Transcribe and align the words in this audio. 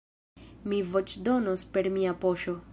Mi 0.71 0.79
voĉdonos 0.95 1.69
per 1.77 1.93
mia 1.99 2.19
poŝo. 2.25 2.61